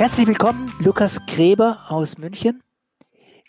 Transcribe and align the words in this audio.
Herzlich 0.00 0.28
willkommen, 0.28 0.72
Lukas 0.78 1.20
Gräber 1.26 1.84
aus 1.88 2.16
München. 2.16 2.62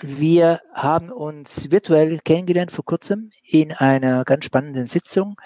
Wir 0.01 0.59
haben 0.73 1.09
uns 1.09 1.71
virtuell 1.71 2.19
kennengelernt 2.25 2.71
vor 2.71 2.83
kurzem 2.83 3.29
in 3.47 3.71
einer 3.71 4.25
ganz 4.25 4.43
spannenden 4.43 4.87
Sitzung. 4.87 5.37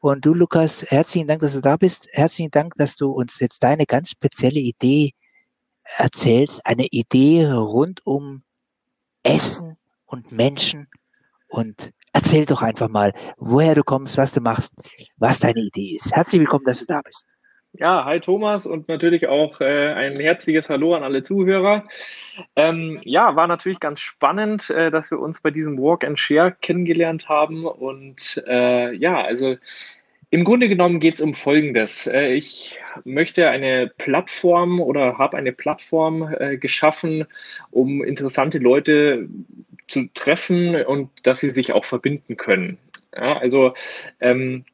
Und 0.00 0.24
du, 0.24 0.32
Lukas, 0.32 0.82
herzlichen 0.88 1.28
Dank, 1.28 1.42
dass 1.42 1.52
du 1.52 1.60
da 1.60 1.76
bist. 1.76 2.08
Herzlichen 2.10 2.50
Dank, 2.52 2.72
dass 2.78 2.96
du 2.96 3.10
uns 3.10 3.38
jetzt 3.38 3.62
deine 3.62 3.84
ganz 3.84 4.08
spezielle 4.08 4.58
Idee 4.58 5.12
erzählst. 5.98 6.64
Eine 6.64 6.86
Idee 6.86 7.50
rund 7.50 8.06
um 8.06 8.42
Essen 9.24 9.76
und 10.06 10.32
Menschen. 10.32 10.88
Und 11.48 11.92
erzähl 12.14 12.46
doch 12.46 12.62
einfach 12.62 12.88
mal, 12.88 13.12
woher 13.36 13.74
du 13.74 13.82
kommst, 13.82 14.16
was 14.16 14.32
du 14.32 14.40
machst, 14.40 14.74
was 15.18 15.38
deine 15.38 15.60
Idee 15.60 15.96
ist. 15.96 16.16
Herzlich 16.16 16.40
willkommen, 16.40 16.64
dass 16.64 16.78
du 16.80 16.86
da 16.86 17.02
bist. 17.04 17.26
Ja, 17.78 18.06
hi 18.06 18.20
Thomas 18.20 18.64
und 18.64 18.88
natürlich 18.88 19.26
auch 19.28 19.60
äh, 19.60 19.92
ein 19.92 20.18
herzliches 20.18 20.70
Hallo 20.70 20.94
an 20.94 21.02
alle 21.02 21.22
Zuhörer. 21.22 21.84
Ähm, 22.54 23.00
ja, 23.04 23.36
war 23.36 23.46
natürlich 23.46 23.80
ganz 23.80 24.00
spannend, 24.00 24.70
äh, 24.70 24.90
dass 24.90 25.10
wir 25.10 25.18
uns 25.18 25.40
bei 25.42 25.50
diesem 25.50 25.76
Walk 25.78 26.02
and 26.02 26.18
Share 26.18 26.56
kennengelernt 26.62 27.28
haben. 27.28 27.66
Und 27.66 28.42
äh, 28.46 28.94
ja, 28.94 29.22
also 29.22 29.56
im 30.30 30.44
Grunde 30.44 30.70
genommen 30.70 31.00
geht 31.00 31.16
es 31.16 31.20
um 31.20 31.34
Folgendes. 31.34 32.06
Äh, 32.06 32.32
ich 32.32 32.80
möchte 33.04 33.50
eine 33.50 33.92
Plattform 33.98 34.80
oder 34.80 35.18
habe 35.18 35.36
eine 35.36 35.52
Plattform 35.52 36.34
äh, 36.38 36.56
geschaffen, 36.56 37.26
um 37.70 38.02
interessante 38.02 38.58
Leute 38.58 39.28
zu 39.86 40.08
treffen 40.14 40.82
und 40.86 41.10
dass 41.24 41.40
sie 41.40 41.50
sich 41.50 41.72
auch 41.72 41.84
verbinden 41.84 42.38
können. 42.38 42.78
Ja, 43.14 43.36
also 43.36 43.74
ähm, 44.20 44.64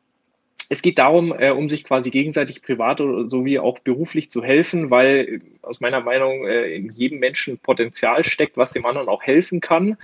es 0.68 0.82
geht 0.82 0.98
darum, 0.98 1.34
äh, 1.38 1.50
um 1.50 1.68
sich 1.68 1.84
quasi 1.84 2.10
gegenseitig 2.10 2.62
privat 2.62 2.98
sowie 2.98 3.58
auch 3.58 3.78
beruflich 3.80 4.30
zu 4.30 4.42
helfen, 4.42 4.90
weil 4.90 5.40
aus 5.62 5.80
meiner 5.80 6.00
Meinung 6.00 6.46
äh, 6.46 6.74
in 6.74 6.90
jedem 6.90 7.18
Menschen 7.18 7.58
Potenzial 7.58 8.24
steckt, 8.24 8.56
was 8.56 8.72
dem 8.72 8.86
anderen 8.86 9.08
auch 9.08 9.22
helfen 9.22 9.60
kann. 9.60 9.96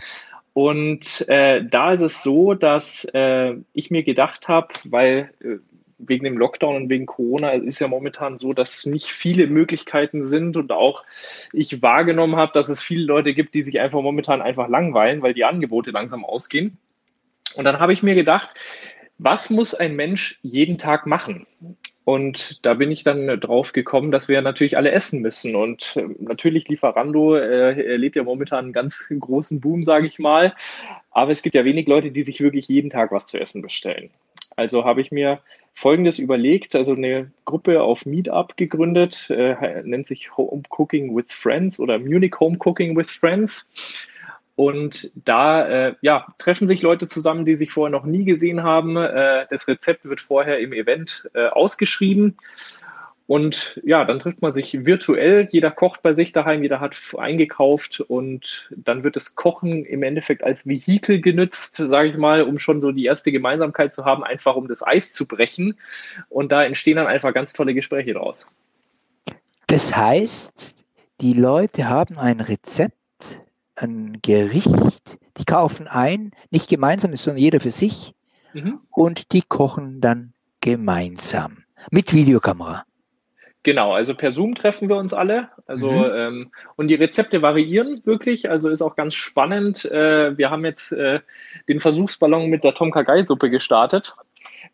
Und 0.52 1.28
äh, 1.28 1.64
da 1.64 1.92
ist 1.92 2.00
es 2.00 2.22
so, 2.22 2.54
dass 2.54 3.04
äh, 3.14 3.54
ich 3.74 3.90
mir 3.90 4.02
gedacht 4.02 4.48
habe, 4.48 4.68
weil 4.84 5.32
äh, 5.40 5.58
wegen 5.98 6.24
dem 6.24 6.38
Lockdown 6.38 6.76
und 6.76 6.88
wegen 6.88 7.06
Corona 7.06 7.50
ist 7.50 7.80
ja 7.80 7.88
momentan 7.88 8.38
so, 8.38 8.52
dass 8.52 8.86
nicht 8.86 9.08
viele 9.08 9.46
Möglichkeiten 9.46 10.24
sind 10.24 10.56
und 10.56 10.72
auch 10.72 11.04
ich 11.52 11.82
wahrgenommen 11.82 12.36
habe, 12.36 12.52
dass 12.54 12.68
es 12.68 12.80
viele 12.80 13.04
Leute 13.04 13.34
gibt, 13.34 13.54
die 13.54 13.62
sich 13.62 13.80
einfach 13.80 14.00
momentan 14.00 14.40
einfach 14.40 14.68
langweilen, 14.68 15.22
weil 15.22 15.34
die 15.34 15.44
Angebote 15.44 15.90
langsam 15.90 16.24
ausgehen. 16.24 16.78
Und 17.56 17.64
dann 17.64 17.80
habe 17.80 17.92
ich 17.92 18.02
mir 18.02 18.14
gedacht, 18.14 18.54
was 19.18 19.50
muss 19.50 19.74
ein 19.74 19.96
Mensch 19.96 20.38
jeden 20.42 20.78
Tag 20.78 21.06
machen? 21.06 21.46
Und 22.04 22.64
da 22.64 22.72
bin 22.72 22.90
ich 22.90 23.04
dann 23.04 23.38
drauf 23.38 23.72
gekommen, 23.72 24.10
dass 24.10 24.28
wir 24.28 24.40
natürlich 24.40 24.78
alle 24.78 24.92
essen 24.92 25.20
müssen. 25.20 25.54
Und 25.54 25.94
äh, 25.96 26.06
natürlich 26.18 26.66
Lieferando 26.66 27.36
äh, 27.36 27.82
erlebt 27.82 28.16
ja 28.16 28.22
momentan 28.22 28.66
einen 28.66 28.72
ganz 28.72 29.04
großen 29.20 29.60
Boom, 29.60 29.82
sage 29.82 30.06
ich 30.06 30.18
mal. 30.18 30.54
Aber 31.10 31.32
es 31.32 31.42
gibt 31.42 31.54
ja 31.54 31.66
wenig 31.66 31.86
Leute, 31.86 32.10
die 32.10 32.24
sich 32.24 32.40
wirklich 32.40 32.66
jeden 32.68 32.88
Tag 32.88 33.12
was 33.12 33.26
zu 33.26 33.38
essen 33.38 33.60
bestellen. 33.60 34.08
Also 34.56 34.86
habe 34.86 35.02
ich 35.02 35.12
mir 35.12 35.40
Folgendes 35.74 36.18
überlegt, 36.18 36.74
also 36.74 36.94
eine 36.94 37.30
Gruppe 37.44 37.82
auf 37.82 38.06
Meetup 38.06 38.56
gegründet, 38.56 39.28
äh, 39.30 39.82
nennt 39.84 40.06
sich 40.06 40.36
Home 40.36 40.62
Cooking 40.70 41.14
with 41.14 41.32
Friends 41.32 41.78
oder 41.78 41.98
Munich 41.98 42.34
Home 42.40 42.56
Cooking 42.58 42.96
with 42.96 43.10
Friends. 43.10 43.68
Und 44.58 45.12
da 45.14 45.68
äh, 45.68 45.94
ja, 46.00 46.26
treffen 46.38 46.66
sich 46.66 46.82
Leute 46.82 47.06
zusammen, 47.06 47.44
die 47.44 47.54
sich 47.54 47.70
vorher 47.70 47.96
noch 47.96 48.04
nie 48.04 48.24
gesehen 48.24 48.64
haben. 48.64 48.96
Äh, 48.96 49.46
das 49.50 49.68
Rezept 49.68 50.04
wird 50.04 50.20
vorher 50.20 50.58
im 50.58 50.72
Event 50.72 51.30
äh, 51.32 51.46
ausgeschrieben. 51.46 52.38
Und 53.28 53.80
ja, 53.84 54.04
dann 54.04 54.18
trifft 54.18 54.42
man 54.42 54.52
sich 54.52 54.84
virtuell. 54.84 55.48
Jeder 55.52 55.70
kocht 55.70 56.02
bei 56.02 56.12
sich 56.12 56.32
daheim, 56.32 56.64
jeder 56.64 56.80
hat 56.80 57.00
eingekauft 57.16 58.00
und 58.00 58.68
dann 58.74 59.04
wird 59.04 59.14
das 59.14 59.36
Kochen 59.36 59.84
im 59.84 60.02
Endeffekt 60.02 60.42
als 60.42 60.66
Vehikel 60.66 61.20
genützt, 61.20 61.76
sage 61.76 62.08
ich 62.08 62.16
mal, 62.16 62.42
um 62.42 62.58
schon 62.58 62.80
so 62.80 62.90
die 62.90 63.04
erste 63.04 63.30
Gemeinsamkeit 63.30 63.94
zu 63.94 64.04
haben, 64.04 64.24
einfach 64.24 64.56
um 64.56 64.66
das 64.66 64.84
Eis 64.84 65.12
zu 65.12 65.28
brechen. 65.28 65.78
Und 66.30 66.50
da 66.50 66.64
entstehen 66.64 66.96
dann 66.96 67.06
einfach 67.06 67.32
ganz 67.32 67.52
tolle 67.52 67.74
Gespräche 67.74 68.14
draus. 68.14 68.44
Das 69.68 69.96
heißt, 69.96 70.74
die 71.20 71.34
Leute 71.34 71.88
haben 71.88 72.18
ein 72.18 72.40
Rezept 72.40 72.97
ein 73.80 74.18
Gericht, 74.22 75.18
die 75.38 75.44
kaufen 75.44 75.86
ein, 75.86 76.32
nicht 76.50 76.68
gemeinsam, 76.68 77.14
sondern 77.16 77.42
jeder 77.42 77.60
für 77.60 77.72
sich 77.72 78.14
mhm. 78.52 78.80
und 78.90 79.32
die 79.32 79.42
kochen 79.42 80.00
dann 80.00 80.32
gemeinsam 80.60 81.64
mit 81.90 82.12
Videokamera. 82.12 82.84
Genau, 83.64 83.92
also 83.92 84.14
per 84.14 84.32
Zoom 84.32 84.54
treffen 84.54 84.88
wir 84.88 84.96
uns 84.96 85.12
alle. 85.12 85.50
Also 85.66 85.90
mhm. 85.90 86.10
ähm, 86.14 86.50
und 86.76 86.88
die 86.88 86.94
Rezepte 86.94 87.42
variieren 87.42 88.00
wirklich. 88.04 88.48
Also 88.48 88.70
ist 88.70 88.82
auch 88.82 88.96
ganz 88.96 89.14
spannend. 89.14 89.84
Äh, 89.84 90.38
wir 90.38 90.50
haben 90.50 90.64
jetzt 90.64 90.92
äh, 90.92 91.20
den 91.68 91.80
Versuchsballon 91.80 92.48
mit 92.48 92.64
der 92.64 92.74
Tom 92.74 92.90
Kagai 92.90 93.26
Suppe 93.26 93.50
gestartet. 93.50 94.14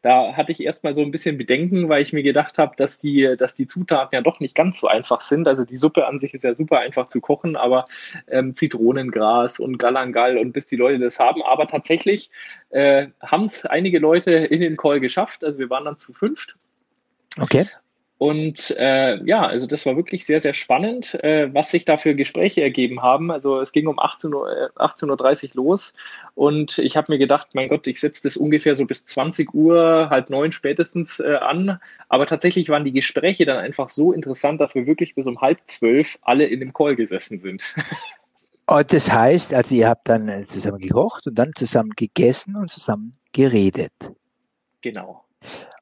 Da 0.05 0.37
hatte 0.37 0.53
ich 0.53 0.63
erstmal 0.63 0.93
so 0.93 1.01
ein 1.01 1.11
bisschen 1.11 1.39
Bedenken, 1.39 1.89
weil 1.89 2.03
ich 2.03 2.13
mir 2.13 2.23
gedacht 2.23 2.59
habe, 2.59 2.77
dass 2.77 3.01
die, 3.01 3.37
dass 3.39 3.55
die 3.55 3.67
Zutaten 3.67 4.15
ja 4.15 4.21
doch 4.21 4.39
nicht 4.39 4.55
ganz 4.55 4.79
so 4.79 4.87
einfach 4.87 5.23
sind. 5.23 5.49
Also 5.49 5.65
die 5.65 5.79
Suppe 5.79 6.07
an 6.07 6.19
sich 6.19 6.35
ist 6.35 6.45
ja 6.45 6.55
super 6.55 6.81
einfach 6.81 7.09
zu 7.09 7.23
kochen, 7.23 7.57
aber 7.57 7.87
ähm, 8.29 8.55
Zitronengras 8.55 9.61
und 9.61 9.79
Galangal 9.79 10.37
und 10.37 10.53
bis 10.53 10.67
die 10.67 10.77
Leute 10.77 10.99
das 10.99 11.19
haben. 11.19 11.43
Aber 11.43 11.67
tatsächlich 11.69 12.31
äh, 12.69 13.07
haben 13.23 13.45
es 13.45 13.65
einige 13.65 13.99
Leute 13.99 14.33
in 14.33 14.61
den 14.61 14.77
Call 14.77 15.01
geschafft. 15.01 15.43
Also 15.43 15.59
wir 15.59 15.71
waren 15.71 15.87
dann 15.87 15.97
zu 15.97 16.13
fünft. 16.13 16.55
Okay. 17.41 17.65
Und 18.19 18.71
äh, 18.79 19.23
ja, 19.25 19.45
also 19.45 19.67
das 19.67 19.85
war 19.87 19.97
wirklich 19.97 20.25
sehr, 20.25 20.39
sehr 20.39 20.55
spannend, 20.55 21.15
äh, 21.25 21.53
was 21.53 21.71
sich 21.71 21.85
da 21.85 21.97
für 21.97 22.15
Gespräche 22.15 22.63
ergeben 22.63 23.03
haben. 23.03 23.33
Also 23.33 23.61
es 23.61 23.73
ging 23.73 23.89
um 23.89 23.99
18.30 23.99 24.35
Uhr, 24.35 24.71
18 24.77 25.11
Uhr 25.11 25.19
los 25.55 25.95
und 26.35 26.79
ich 26.79 26.97
habe 26.97 27.13
mir 27.13 27.19
gedacht, 27.19 27.49
mein 27.55 27.69
Gott, 27.69 27.89
ich 27.89 27.99
setze 27.99 28.23
das 28.23 28.37
ungefähr 28.37 28.77
so 28.77 28.87
bis 28.87 29.05
20 29.05 29.53
Uhr, 29.53 30.09
halb 30.11 30.31
neun 30.31 30.53
spätestens 30.53 31.19
äh, 31.19 31.35
an. 31.41 31.81
Aber 32.09 32.27
tatsächlich 32.27 32.69
waren 32.69 32.85
die 32.85 32.93
Gespräche 32.93 33.47
dann 33.47 33.59
einfach 33.59 33.91
so 33.91 34.13
interessant, 34.13 34.61
dass 34.61 34.77
wir 34.77 34.87
wirklich 34.87 35.17
bis 35.17 35.27
um 35.27 35.41
halb 35.41 35.59
zwölf 35.65 36.17
alle 36.23 36.45
in 36.45 36.61
dem 36.61 36.73
Call 36.73 36.95
gesessen 36.95 37.37
sind. 37.37 37.75
Und 38.67 38.93
das 38.93 39.11
heißt, 39.11 39.53
also 39.53 39.75
ihr 39.75 39.89
habt 39.89 40.09
dann 40.09 40.29
äh, 40.29 40.47
zusammen 40.47 40.79
gekocht 40.79 41.27
und 41.27 41.35
dann 41.35 41.51
zusammen 41.57 41.91
gegessen 41.97 42.55
und 42.55 42.71
zusammen 42.71 43.11
geredet. 43.33 43.93
Genau. 44.83 45.24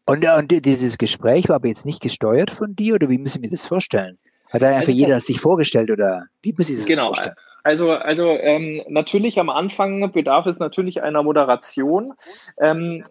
Und, 0.05 0.27
und 0.27 0.67
dieses 0.67 0.99
Gespräch 0.99 1.49
war 1.49 1.57
aber 1.57 1.69
jetzt 1.69 1.87
nicht 1.87 2.01
gesteuert 2.01 2.51
von 2.51 2.75
dir 2.75 2.95
oder 2.95 3.09
wie 3.09 3.19
muss 3.19 3.37
ich 3.37 3.41
mir 3.41 3.51
das 3.51 3.67
vorstellen? 3.67 4.19
Hat 4.51 4.63
da 4.63 4.69
einfach 4.69 4.81
also, 4.81 4.93
jeder 4.93 5.21
sich 5.21 5.41
vorgestellt 5.41 5.91
oder 5.91 6.27
wie 6.43 6.55
muss 6.57 6.69
ich 6.69 6.77
das 6.77 6.87
genau, 6.87 7.07
vorstellen? 7.07 7.37
Also, 7.65 7.93
also 7.93 8.29
ähm, 8.31 8.83
natürlich 8.89 9.39
am 9.39 9.49
Anfang 9.49 10.11
bedarf 10.11 10.47
es 10.47 10.59
natürlich 10.59 11.03
einer 11.03 11.23
Moderation. 11.23 12.15
Ähm, 12.61 13.05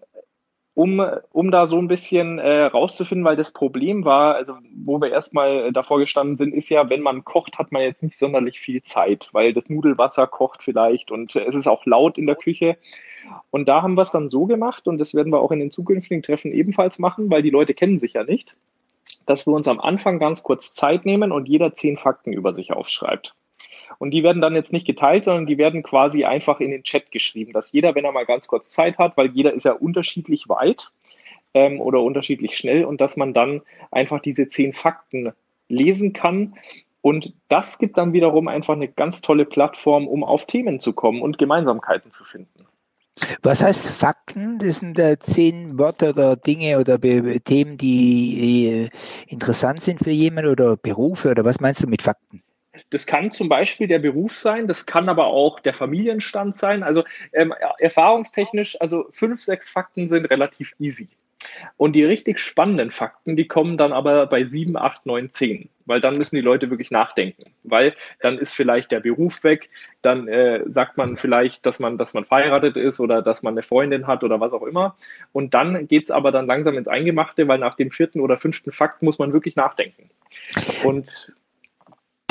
um, 0.73 1.01
um 1.31 1.51
da 1.51 1.67
so 1.67 1.77
ein 1.77 1.87
bisschen 1.87 2.39
äh, 2.39 2.63
rauszufinden, 2.63 3.25
weil 3.25 3.35
das 3.35 3.51
Problem 3.51 4.05
war, 4.05 4.35
also 4.35 4.53
wo 4.73 4.99
wir 5.01 5.11
erstmal 5.11 5.73
davor 5.73 5.99
gestanden 5.99 6.37
sind, 6.37 6.53
ist 6.53 6.69
ja, 6.69 6.89
wenn 6.89 7.01
man 7.01 7.25
kocht, 7.25 7.59
hat 7.59 7.71
man 7.71 7.81
jetzt 7.81 8.03
nicht 8.03 8.17
sonderlich 8.17 8.59
viel 8.59 8.81
Zeit, 8.81 9.29
weil 9.33 9.53
das 9.53 9.69
Nudelwasser 9.69 10.27
kocht 10.27 10.63
vielleicht 10.63 11.11
und 11.11 11.35
es 11.35 11.55
ist 11.55 11.67
auch 11.67 11.85
laut 11.85 12.17
in 12.17 12.25
der 12.25 12.35
Küche. 12.35 12.77
Und 13.49 13.67
da 13.67 13.81
haben 13.81 13.95
wir 13.95 14.01
es 14.01 14.11
dann 14.11 14.29
so 14.29 14.45
gemacht 14.45 14.87
und 14.87 14.97
das 14.97 15.13
werden 15.13 15.31
wir 15.31 15.39
auch 15.39 15.51
in 15.51 15.59
den 15.59 15.71
zukünftigen 15.71 16.23
Treffen 16.23 16.53
ebenfalls 16.53 16.99
machen, 16.99 17.29
weil 17.29 17.41
die 17.41 17.49
Leute 17.49 17.73
kennen 17.73 17.99
sich 17.99 18.13
ja 18.13 18.23
nicht, 18.23 18.55
dass 19.25 19.45
wir 19.45 19.53
uns 19.53 19.67
am 19.67 19.79
Anfang 19.79 20.19
ganz 20.19 20.41
kurz 20.41 20.73
Zeit 20.73 21.05
nehmen 21.05 21.31
und 21.31 21.49
jeder 21.49 21.73
zehn 21.73 21.97
Fakten 21.97 22.31
über 22.31 22.53
sich 22.53 22.71
aufschreibt. 22.71 23.35
Und 23.99 24.11
die 24.11 24.23
werden 24.23 24.41
dann 24.41 24.55
jetzt 24.55 24.73
nicht 24.73 24.87
geteilt, 24.87 25.25
sondern 25.25 25.45
die 25.45 25.57
werden 25.57 25.83
quasi 25.83 26.25
einfach 26.25 26.59
in 26.59 26.71
den 26.71 26.83
Chat 26.83 27.11
geschrieben, 27.11 27.53
dass 27.53 27.71
jeder, 27.71 27.95
wenn 27.95 28.05
er 28.05 28.11
mal 28.11 28.25
ganz 28.25 28.47
kurz 28.47 28.71
Zeit 28.71 28.97
hat, 28.97 29.17
weil 29.17 29.31
jeder 29.31 29.53
ist 29.53 29.65
ja 29.65 29.73
unterschiedlich 29.73 30.49
weit 30.49 30.91
ähm, 31.53 31.81
oder 31.81 32.01
unterschiedlich 32.01 32.57
schnell 32.57 32.85
und 32.85 33.01
dass 33.01 33.17
man 33.17 33.33
dann 33.33 33.61
einfach 33.91 34.19
diese 34.21 34.47
zehn 34.49 34.73
Fakten 34.73 35.33
lesen 35.67 36.13
kann. 36.13 36.55
Und 37.01 37.33
das 37.47 37.79
gibt 37.79 37.97
dann 37.97 38.13
wiederum 38.13 38.47
einfach 38.47 38.75
eine 38.75 38.87
ganz 38.87 39.21
tolle 39.21 39.45
Plattform, 39.45 40.07
um 40.07 40.23
auf 40.23 40.45
Themen 40.45 40.79
zu 40.79 40.93
kommen 40.93 41.21
und 41.21 41.37
Gemeinsamkeiten 41.37 42.11
zu 42.11 42.23
finden. 42.23 42.67
Was 43.43 43.63
heißt 43.63 43.87
Fakten? 43.87 44.59
Das 44.59 44.77
sind 44.77 44.97
äh, 44.97 45.17
zehn 45.19 45.77
Wörter 45.77 46.09
oder 46.09 46.35
Dinge 46.35 46.79
oder 46.79 46.97
Be 46.97 47.39
Themen, 47.41 47.77
die 47.77 48.67
äh, 48.67 48.89
interessant 49.27 49.81
sind 49.81 49.99
für 49.99 50.11
jemanden 50.11 50.51
oder 50.51 50.77
Berufe 50.77 51.31
oder 51.31 51.43
was 51.43 51.59
meinst 51.59 51.83
du 51.83 51.87
mit 51.87 52.01
Fakten? 52.01 52.41
Das 52.91 53.05
kann 53.05 53.31
zum 53.31 53.49
Beispiel 53.49 53.87
der 53.87 53.99
Beruf 53.99 54.37
sein, 54.37 54.67
das 54.67 54.85
kann 54.85 55.09
aber 55.09 55.27
auch 55.27 55.59
der 55.59 55.73
Familienstand 55.73 56.55
sein. 56.55 56.83
Also 56.83 57.03
ähm, 57.33 57.53
erfahrungstechnisch, 57.79 58.79
also 58.79 59.07
fünf, 59.11 59.41
sechs 59.41 59.69
Fakten 59.69 60.07
sind 60.07 60.25
relativ 60.25 60.75
easy. 60.79 61.07
Und 61.77 61.93
die 61.93 62.03
richtig 62.03 62.39
spannenden 62.39 62.91
Fakten, 62.91 63.35
die 63.35 63.47
kommen 63.47 63.77
dann 63.77 63.93
aber 63.93 64.27
bei 64.27 64.43
7, 64.43 64.77
8, 64.77 65.05
9, 65.05 65.31
10, 65.31 65.69
weil 65.85 65.99
dann 65.99 66.15
müssen 66.15 66.35
die 66.35 66.41
Leute 66.41 66.69
wirklich 66.69 66.91
nachdenken, 66.91 67.51
weil 67.63 67.95
dann 68.19 68.37
ist 68.37 68.53
vielleicht 68.53 68.91
der 68.91 68.99
Beruf 68.99 69.43
weg, 69.43 69.69
dann 70.01 70.27
äh, 70.27 70.61
sagt 70.67 70.97
man 70.97 71.17
vielleicht, 71.17 71.65
dass 71.65 71.79
man, 71.79 71.97
dass 71.97 72.13
man 72.13 72.25
verheiratet 72.25 72.77
ist 72.77 72.99
oder 72.99 73.21
dass 73.21 73.41
man 73.41 73.55
eine 73.55 73.63
Freundin 73.63 74.05
hat 74.05 74.23
oder 74.23 74.39
was 74.39 74.53
auch 74.53 74.63
immer. 74.63 74.95
Und 75.31 75.53
dann 75.53 75.87
geht 75.87 76.03
es 76.03 76.11
aber 76.11 76.31
dann 76.31 76.45
langsam 76.45 76.77
ins 76.77 76.87
Eingemachte, 76.87 77.47
weil 77.47 77.57
nach 77.57 77.75
dem 77.75 77.91
vierten 77.91 78.19
oder 78.19 78.37
fünften 78.37 78.71
Fakt 78.71 79.01
muss 79.01 79.17
man 79.17 79.33
wirklich 79.33 79.55
nachdenken. 79.55 80.09
Und 80.83 81.33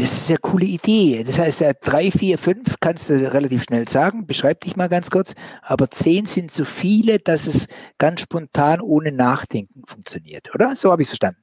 Das 0.00 0.12
ist 0.12 0.30
eine 0.30 0.38
coole 0.38 0.64
Idee. 0.64 1.22
Das 1.26 1.38
heißt, 1.38 1.62
drei, 1.82 2.10
vier, 2.10 2.38
fünf 2.38 2.76
kannst 2.80 3.10
du 3.10 3.30
relativ 3.30 3.64
schnell 3.64 3.86
sagen. 3.86 4.26
Beschreib 4.26 4.62
dich 4.62 4.74
mal 4.74 4.88
ganz 4.88 5.10
kurz. 5.10 5.34
Aber 5.60 5.90
zehn 5.90 6.24
sind 6.24 6.52
zu 6.52 6.64
viele, 6.64 7.18
dass 7.18 7.46
es 7.46 7.68
ganz 7.98 8.22
spontan 8.22 8.80
ohne 8.80 9.12
Nachdenken 9.12 9.82
funktioniert, 9.86 10.54
oder? 10.54 10.74
So 10.74 10.90
habe 10.90 11.02
ich 11.02 11.06
es 11.06 11.10
verstanden. 11.10 11.42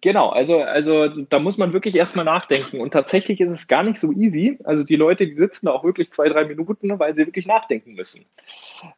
Genau, 0.00 0.30
also, 0.30 0.58
also 0.58 1.08
da 1.08 1.38
muss 1.38 1.58
man 1.58 1.72
wirklich 1.72 1.94
erstmal 1.94 2.24
nachdenken. 2.24 2.80
Und 2.80 2.90
tatsächlich 2.90 3.40
ist 3.40 3.50
es 3.50 3.68
gar 3.68 3.84
nicht 3.84 3.98
so 3.98 4.10
easy. 4.10 4.58
Also 4.64 4.82
die 4.82 4.96
Leute, 4.96 5.28
die 5.28 5.36
sitzen 5.36 5.66
da 5.66 5.72
auch 5.72 5.84
wirklich 5.84 6.10
zwei, 6.10 6.28
drei 6.28 6.44
Minuten, 6.44 6.98
weil 6.98 7.14
sie 7.14 7.24
wirklich 7.24 7.46
nachdenken 7.46 7.94
müssen. 7.94 8.24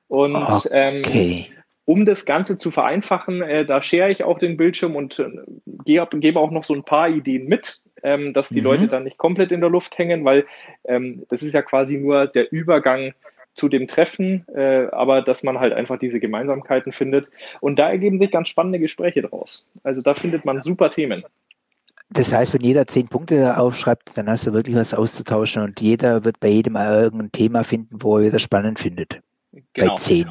Und 0.09 0.35
ähm, 0.73 1.03
okay. 1.05 1.47
ähm, 1.51 1.63
um 1.85 2.07
das 2.07 2.25
Ganze 2.25 2.57
zu 2.57 2.71
vereinfachen, 2.71 3.43
äh, 3.43 3.67
da 3.67 3.83
share 3.83 4.11
ich 4.11 4.25
auch 4.25 4.39
den 4.39 4.57
Bildschirm 4.57 4.97
und 4.97 5.19
äh, 5.19 5.29
gebe, 5.85 6.19
gebe 6.19 6.41
auch 6.41 6.51
noch 6.51 6.65
so 6.65 6.73
ein 6.73 6.85
paar 6.85 7.11
Ideen 7.11 7.49
mit, 7.49 7.82
ähm, 8.03 8.33
dass 8.33 8.49
die 8.49 8.61
mhm. 8.61 8.67
Leute 8.67 8.89
dann 8.89 9.05
nicht 9.05 9.19
komplett 9.19 9.53
in 9.53 9.61
der 9.61 9.71
Luft 9.71 9.97
hängen, 9.99 10.25
weil 10.25 10.47
ähm, 10.85 11.25
das 11.29 11.43
ist 11.43 11.53
ja 11.55 11.63
quasi 11.63 11.97
nur 11.97 12.27
der 12.27 12.53
Übergang 12.53 13.15
zu 13.55 13.69
dem 13.69 13.87
Treffen, 13.87 14.47
äh, 14.55 14.87
aber 14.93 15.23
dass 15.23 15.43
man 15.43 15.61
halt 15.61 15.73
einfach 15.73 15.99
diese 15.99 16.21
Gemeinsamkeiten 16.21 16.93
findet. 16.93 17.29
Und 17.61 17.79
da 17.79 17.91
ergeben 17.91 18.19
sich 18.19 18.31
ganz 18.31 18.49
spannende 18.49 18.79
Gespräche 18.79 19.23
draus. 19.23 19.67
Also 19.83 20.01
da 20.01 20.15
findet 20.15 20.45
man 20.45 20.63
super 20.63 20.91
Themen. 20.91 21.25
Das 22.11 22.33
heißt, 22.33 22.53
wenn 22.53 22.63
jeder 22.63 22.87
zehn 22.87 23.09
Punkte 23.09 23.57
aufschreibt, 23.57 24.17
dann 24.17 24.29
hast 24.29 24.47
du 24.47 24.53
wirklich 24.53 24.77
was 24.77 24.93
auszutauschen 24.93 25.63
und 25.63 25.81
jeder 25.81 26.25
wird 26.25 26.41
bei 26.41 26.49
jedem 26.49 26.77
irgendein 26.77 27.33
Thema 27.33 27.65
finden, 27.65 28.03
wo 28.03 28.19
er 28.19 28.25
wieder 28.25 28.39
spannend 28.39 28.79
findet. 28.79 29.21
Genau. 29.73 29.95
Bei 29.95 29.97
zehn. 29.97 30.29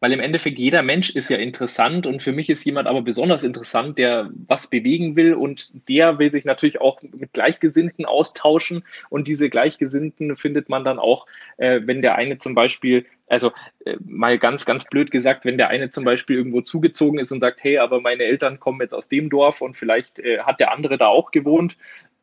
Weil 0.00 0.12
im 0.12 0.20
Endeffekt 0.20 0.58
jeder 0.58 0.82
Mensch 0.82 1.10
ist 1.10 1.28
ja 1.28 1.36
interessant 1.36 2.06
und 2.06 2.22
für 2.22 2.32
mich 2.32 2.48
ist 2.48 2.64
jemand 2.64 2.88
aber 2.88 3.02
besonders 3.02 3.44
interessant, 3.44 3.98
der 3.98 4.30
was 4.48 4.66
bewegen 4.66 5.14
will 5.14 5.34
und 5.34 5.72
der 5.88 6.18
will 6.18 6.32
sich 6.32 6.44
natürlich 6.44 6.80
auch 6.80 7.00
mit 7.02 7.34
Gleichgesinnten 7.34 8.06
austauschen 8.06 8.84
und 9.10 9.28
diese 9.28 9.50
Gleichgesinnten 9.50 10.36
findet 10.36 10.68
man 10.70 10.84
dann 10.84 10.98
auch, 10.98 11.26
äh, 11.58 11.80
wenn 11.84 12.00
der 12.00 12.14
eine 12.16 12.38
zum 12.38 12.54
Beispiel, 12.54 13.04
also 13.26 13.52
äh, 13.84 13.96
mal 14.04 14.38
ganz, 14.38 14.64
ganz 14.64 14.84
blöd 14.84 15.10
gesagt, 15.10 15.44
wenn 15.44 15.58
der 15.58 15.68
eine 15.68 15.90
zum 15.90 16.04
Beispiel 16.04 16.36
irgendwo 16.36 16.62
zugezogen 16.62 17.18
ist 17.18 17.30
und 17.30 17.40
sagt, 17.40 17.62
hey, 17.62 17.78
aber 17.78 18.00
meine 18.00 18.24
Eltern 18.24 18.58
kommen 18.58 18.80
jetzt 18.80 18.94
aus 18.94 19.08
dem 19.08 19.28
Dorf 19.28 19.60
und 19.60 19.76
vielleicht 19.76 20.18
äh, 20.18 20.38
hat 20.40 20.60
der 20.60 20.72
andere 20.72 20.96
da 20.96 21.08
auch 21.08 21.30
gewohnt, 21.30 21.76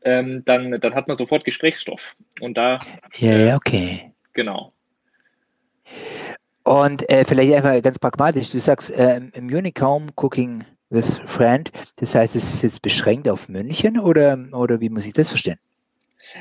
ähm, 0.04 0.44
dann, 0.46 0.80
dann 0.80 0.96
hat 0.96 1.08
man 1.08 1.18
sofort 1.18 1.46
Gesprächsstoff. 1.46 2.16
Und 2.40 2.58
da. 2.58 2.80
Ja, 3.16 3.32
yeah, 3.32 3.56
okay. 3.56 4.12
Genau. 4.34 4.74
Und 6.68 7.10
äh, 7.10 7.24
vielleicht 7.24 7.54
einfach 7.54 7.82
ganz 7.82 7.98
pragmatisch, 7.98 8.50
du 8.50 8.60
sagst 8.60 8.92
äh, 8.92 9.22
Unicom 9.38 10.10
Cooking 10.18 10.66
with 10.90 11.22
Friend, 11.26 11.72
das 11.96 12.14
heißt, 12.14 12.36
es 12.36 12.56
ist 12.56 12.62
jetzt 12.62 12.82
beschränkt 12.82 13.30
auf 13.30 13.48
München 13.48 13.98
oder, 13.98 14.38
oder 14.52 14.82
wie 14.82 14.90
muss 14.90 15.06
ich 15.06 15.14
das 15.14 15.30
verstehen? 15.30 15.58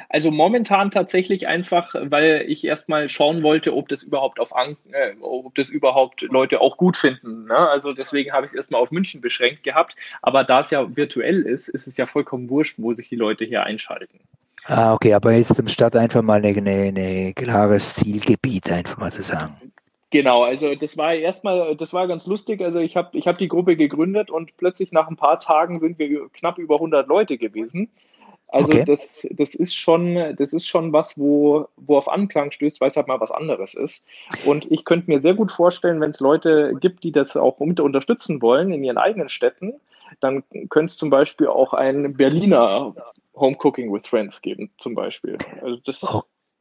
Also 0.08 0.32
momentan 0.32 0.90
tatsächlich 0.90 1.46
einfach, 1.46 1.94
weil 1.94 2.44
ich 2.49 2.64
erstmal 2.64 3.08
schauen 3.08 3.44
wollte, 3.44 3.73
ob 3.73 3.88
das 3.88 4.02
überhaupt 4.02 4.40
auf 4.40 4.50
äh, 4.90 5.12
ob 5.20 5.55
das 5.55 5.70
überhaupt 5.70 6.23
Leute 6.23 6.61
auch 6.61 6.76
gut 6.76 6.96
finden. 6.96 7.44
Ne? 7.44 7.56
Also 7.56 7.93
deswegen 7.93 8.32
habe 8.32 8.46
ich 8.46 8.50
es 8.50 8.56
erstmal 8.56 8.81
auf 8.81 8.90
München 8.90 9.20
beschränkt 9.20 9.62
gehabt. 9.62 9.94
Aber 10.23 10.43
da 10.43 10.58
es 10.58 10.70
ja 10.70 10.96
virtuell 10.96 11.43
ist, 11.43 11.69
ist 11.69 11.87
es 11.87 11.96
ja 11.99 12.06
vollkommen 12.06 12.50
wurscht, 12.50 12.78
wo 12.78 12.93
sich 12.93 13.08
die 13.08 13.14
Leute 13.14 13.44
hier 13.44 13.62
einschalten. 13.62 14.19
Ah, 14.64 14.93
okay, 14.93 15.14
aber 15.14 15.34
jetzt 15.34 15.55
zum 15.55 15.69
Start 15.69 15.94
einfach 15.94 16.23
mal 16.23 16.44
ein 16.44 16.67
eine, 16.67 17.32
klares 17.32 17.94
Zielgebiet 17.94 18.73
einfach 18.73 18.96
mal 18.96 19.12
zu 19.12 19.23
sagen. 19.23 19.55
Genau, 20.16 20.44
also 20.44 20.74
das 20.74 20.96
war 20.96 21.12
erstmal, 21.12 21.76
das 21.76 21.92
war 21.92 22.08
ganz 22.08 22.26
lustig. 22.26 22.62
Also 22.62 22.78
ich 22.78 22.96
habe 22.96 23.18
ich 23.18 23.28
hab 23.28 23.36
die 23.36 23.48
Gruppe 23.48 23.76
gegründet 23.76 24.30
und 24.30 24.56
plötzlich 24.56 24.90
nach 24.90 25.08
ein 25.08 25.16
paar 25.16 25.40
Tagen 25.40 25.78
sind 25.78 25.98
wir 25.98 26.30
knapp 26.30 26.56
über 26.56 26.76
100 26.76 27.06
Leute 27.06 27.36
gewesen. 27.36 27.90
Also 28.48 28.72
okay. 28.72 28.84
das, 28.86 29.28
das 29.32 29.54
ist 29.54 29.76
schon, 29.76 30.34
das 30.38 30.54
ist 30.54 30.66
schon 30.66 30.94
was, 30.94 31.18
wo, 31.18 31.68
wo 31.76 31.98
auf 31.98 32.08
Anklang 32.08 32.50
stößt, 32.50 32.80
weil 32.80 32.88
es 32.88 32.96
halt 32.96 33.08
mal 33.08 33.20
was 33.20 33.30
anderes 33.30 33.74
ist. 33.74 34.06
Und 34.46 34.72
ich 34.72 34.86
könnte 34.86 35.10
mir 35.10 35.20
sehr 35.20 35.34
gut 35.34 35.52
vorstellen, 35.52 36.00
wenn 36.00 36.12
es 36.12 36.20
Leute 36.20 36.72
gibt, 36.80 37.04
die 37.04 37.12
das 37.12 37.36
auch 37.36 37.58
mit 37.58 37.78
unterstützen 37.78 38.40
wollen 38.40 38.72
in 38.72 38.82
ihren 38.82 38.96
eigenen 38.96 39.28
Städten, 39.28 39.74
dann 40.20 40.44
könnte 40.70 40.86
es 40.86 40.96
zum 40.96 41.10
Beispiel 41.10 41.48
auch 41.48 41.74
ein 41.74 42.14
Berliner 42.14 42.94
Home 43.34 43.58
Cooking 43.62 43.92
with 43.92 44.06
Friends 44.06 44.40
geben, 44.40 44.70
zum 44.78 44.94
Beispiel. 44.94 45.36
Also 45.60 45.76
das, 45.84 46.02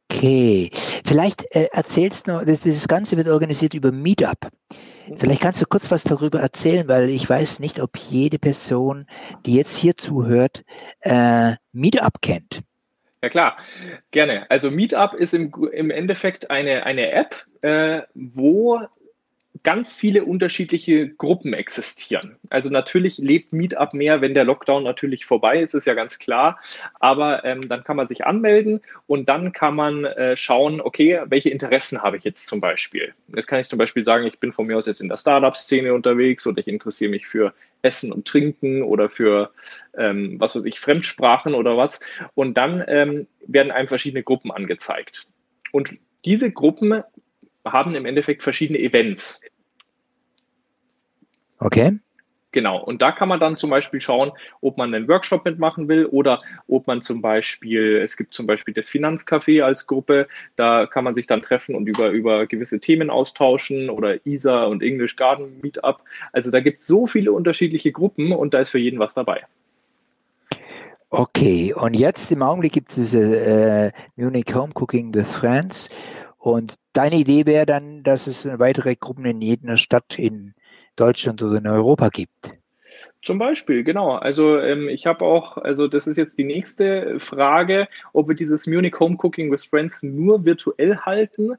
Okay, 0.08 0.70
vielleicht 1.04 1.44
äh, 1.54 1.68
erzählst 1.72 2.28
du, 2.28 2.44
das, 2.44 2.60
das 2.60 2.88
Ganze 2.88 3.16
wird 3.16 3.28
organisiert 3.28 3.74
über 3.74 3.90
Meetup. 3.92 4.48
Mhm. 5.08 5.18
Vielleicht 5.18 5.42
kannst 5.42 5.60
du 5.60 5.66
kurz 5.66 5.90
was 5.90 6.04
darüber 6.04 6.40
erzählen, 6.40 6.86
weil 6.88 7.10
ich 7.10 7.28
weiß 7.28 7.60
nicht, 7.60 7.80
ob 7.80 7.96
jede 7.96 8.38
Person, 8.38 9.06
die 9.44 9.54
jetzt 9.54 9.76
hier 9.76 9.96
zuhört, 9.96 10.64
äh, 11.00 11.54
Meetup 11.72 12.20
kennt. 12.22 12.62
Ja 13.22 13.28
klar, 13.28 13.56
gerne. 14.12 14.48
Also 14.50 14.70
Meetup 14.70 15.14
ist 15.14 15.34
im, 15.34 15.52
im 15.72 15.90
Endeffekt 15.90 16.50
eine, 16.50 16.86
eine 16.86 17.10
App, 17.10 17.44
äh, 17.62 18.02
wo 18.14 18.80
ganz 19.62 19.94
viele 19.94 20.24
unterschiedliche 20.24 21.08
Gruppen 21.08 21.52
existieren. 21.52 22.36
Also 22.50 22.70
natürlich 22.70 23.18
lebt 23.18 23.52
Meetup 23.52 23.94
mehr, 23.94 24.20
wenn 24.20 24.34
der 24.34 24.44
Lockdown 24.44 24.82
natürlich 24.82 25.26
vorbei 25.26 25.60
ist, 25.60 25.74
ist 25.74 25.86
ja 25.86 25.94
ganz 25.94 26.18
klar. 26.18 26.58
Aber 27.00 27.44
ähm, 27.44 27.60
dann 27.68 27.84
kann 27.84 27.96
man 27.96 28.08
sich 28.08 28.26
anmelden 28.26 28.80
und 29.06 29.28
dann 29.28 29.52
kann 29.52 29.74
man 29.74 30.04
äh, 30.04 30.36
schauen, 30.36 30.80
okay, 30.80 31.20
welche 31.26 31.50
Interessen 31.50 32.02
habe 32.02 32.16
ich 32.16 32.24
jetzt 32.24 32.46
zum 32.46 32.60
Beispiel. 32.60 33.14
Jetzt 33.34 33.46
kann 33.46 33.60
ich 33.60 33.68
zum 33.68 33.78
Beispiel 33.78 34.04
sagen, 34.04 34.26
ich 34.26 34.38
bin 34.38 34.52
von 34.52 34.66
mir 34.66 34.76
aus 34.76 34.86
jetzt 34.86 35.00
in 35.00 35.08
der 35.08 35.16
Startup-Szene 35.16 35.94
unterwegs 35.94 36.46
und 36.46 36.58
ich 36.58 36.68
interessiere 36.68 37.10
mich 37.10 37.26
für 37.26 37.52
Essen 37.82 38.12
und 38.12 38.26
Trinken 38.26 38.82
oder 38.82 39.08
für, 39.08 39.50
ähm, 39.96 40.40
was 40.40 40.56
weiß 40.56 40.64
ich, 40.64 40.80
Fremdsprachen 40.80 41.54
oder 41.54 41.76
was. 41.76 42.00
Und 42.34 42.54
dann 42.54 42.84
ähm, 42.88 43.26
werden 43.46 43.70
einem 43.70 43.88
verschiedene 43.88 44.22
Gruppen 44.22 44.50
angezeigt. 44.50 45.22
Und 45.72 45.92
diese 46.24 46.50
Gruppen 46.50 47.02
haben 47.72 47.94
im 47.94 48.06
Endeffekt 48.06 48.42
verschiedene 48.42 48.78
Events. 48.78 49.40
Okay. 51.58 51.98
Genau, 52.56 52.82
und 52.82 53.02
da 53.02 53.12
kann 53.12 53.28
man 53.28 53.38
dann 53.38 53.58
zum 53.58 53.68
Beispiel 53.68 54.00
schauen, 54.00 54.32
ob 54.62 54.78
man 54.78 54.94
einen 54.94 55.08
Workshop 55.08 55.44
mitmachen 55.44 55.88
will 55.88 56.06
oder 56.06 56.40
ob 56.68 56.86
man 56.86 57.02
zum 57.02 57.20
Beispiel, 57.20 58.00
es 58.02 58.16
gibt 58.16 58.32
zum 58.32 58.46
Beispiel 58.46 58.72
das 58.72 58.88
Finanzcafé 58.88 59.62
als 59.62 59.86
Gruppe, 59.86 60.26
da 60.56 60.86
kann 60.86 61.04
man 61.04 61.14
sich 61.14 61.26
dann 61.26 61.42
treffen 61.42 61.74
und 61.74 61.86
über, 61.86 62.08
über 62.08 62.46
gewisse 62.46 62.80
Themen 62.80 63.10
austauschen 63.10 63.90
oder 63.90 64.24
ISA 64.24 64.64
und 64.64 64.82
English 64.82 65.16
Garden 65.16 65.60
Meetup. 65.60 66.00
Also 66.32 66.50
da 66.50 66.60
gibt 66.60 66.80
es 66.80 66.86
so 66.86 67.06
viele 67.06 67.30
unterschiedliche 67.30 67.92
Gruppen 67.92 68.32
und 68.32 68.54
da 68.54 68.60
ist 68.60 68.70
für 68.70 68.78
jeden 68.78 68.98
was 68.98 69.12
dabei. 69.12 69.42
Okay, 71.10 71.74
und 71.74 71.92
jetzt 71.92 72.32
im 72.32 72.42
Augenblick 72.42 72.72
gibt 72.72 72.90
es 72.90 72.96
diese 72.96 73.36
äh, 73.36 73.92
Munich 74.16 74.54
Home 74.54 74.72
Cooking 74.74 75.14
with 75.14 75.30
Friends 75.30 75.90
und 76.46 76.76
deine 76.92 77.16
Idee 77.16 77.44
wäre 77.44 77.66
dann, 77.66 78.04
dass 78.04 78.28
es 78.28 78.46
weitere 78.60 78.94
Gruppen 78.94 79.24
in 79.24 79.40
jeder 79.40 79.76
Stadt 79.76 80.16
in 80.16 80.54
Deutschland 80.94 81.42
oder 81.42 81.58
in 81.58 81.66
Europa 81.66 82.08
gibt. 82.08 82.54
Zum 83.20 83.38
Beispiel, 83.38 83.82
genau. 83.82 84.12
Also 84.12 84.60
ähm, 84.60 84.88
ich 84.88 85.06
habe 85.06 85.24
auch, 85.24 85.56
also 85.56 85.88
das 85.88 86.06
ist 86.06 86.16
jetzt 86.16 86.38
die 86.38 86.44
nächste 86.44 87.18
Frage, 87.18 87.88
ob 88.12 88.28
wir 88.28 88.36
dieses 88.36 88.68
Munich 88.68 88.94
Home 89.00 89.16
Cooking 89.20 89.50
with 89.50 89.64
Friends 89.64 90.04
nur 90.04 90.44
virtuell 90.44 90.98
halten 90.98 91.56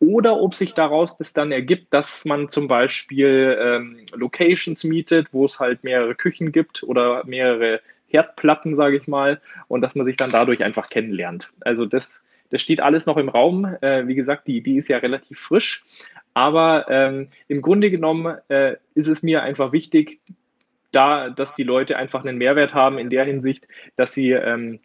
oder 0.00 0.38
ob 0.38 0.54
sich 0.54 0.74
daraus 0.74 1.16
das 1.16 1.32
dann 1.32 1.50
ergibt, 1.50 1.94
dass 1.94 2.26
man 2.26 2.50
zum 2.50 2.68
Beispiel 2.68 3.56
ähm, 3.58 4.00
Locations 4.12 4.84
mietet, 4.84 5.28
wo 5.32 5.46
es 5.46 5.58
halt 5.58 5.82
mehrere 5.82 6.14
Küchen 6.14 6.52
gibt 6.52 6.82
oder 6.82 7.24
mehrere 7.24 7.80
Herdplatten, 8.08 8.76
sage 8.76 8.98
ich 8.98 9.08
mal, 9.08 9.40
und 9.68 9.80
dass 9.80 9.94
man 9.94 10.04
sich 10.04 10.16
dann 10.16 10.30
dadurch 10.30 10.62
einfach 10.62 10.90
kennenlernt. 10.90 11.50
Also 11.60 11.86
das, 11.86 12.22
das 12.50 12.62
steht 12.62 12.80
alles 12.80 13.06
noch 13.06 13.16
im 13.16 13.28
Raum. 13.28 13.64
Äh, 13.80 14.06
wie 14.06 14.14
gesagt, 14.14 14.46
die 14.46 14.56
Idee 14.56 14.76
ist 14.76 14.88
ja 14.88 14.98
relativ 14.98 15.38
frisch, 15.38 15.84
aber 16.34 16.86
ähm, 16.88 17.28
im 17.48 17.62
Grunde 17.62 17.90
genommen 17.90 18.36
äh, 18.48 18.76
ist 18.94 19.08
es 19.08 19.22
mir 19.22 19.42
einfach 19.42 19.72
wichtig, 19.72 20.20
da, 20.92 21.30
dass 21.30 21.54
die 21.54 21.62
Leute 21.62 21.96
einfach 21.96 22.24
einen 22.24 22.38
Mehrwert 22.38 22.74
haben 22.74 22.98
in 22.98 23.10
der 23.10 23.24
Hinsicht, 23.24 23.66
dass 23.96 24.12
sie, 24.12 24.32
ähm, 24.32 24.80